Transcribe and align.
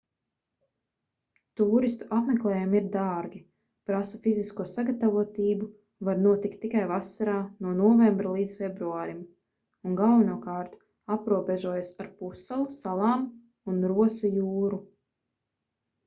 tūristu 1.59 2.05
apmeklējumi 2.19 2.79
ir 2.79 2.85
dārgi 2.95 3.41
prasa 3.91 4.19
fizisko 4.23 4.65
sagatavotību 4.71 5.67
var 6.09 6.17
notikt 6.23 6.57
tikai 6.65 6.85
vasarā 6.93 7.35
no 7.67 7.75
novembra 7.83 8.31
līdz 8.39 8.55
februārim 8.63 9.21
un 9.91 9.99
galvenokārt 10.01 10.75
aprobežojas 11.19 11.93
ar 12.07 12.11
pussalu 12.23 12.67
salām 12.83 13.29
un 13.75 13.85
rosa 13.95 14.33
jūru 14.43 14.81